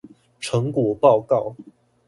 [0.39, 1.55] 成果報告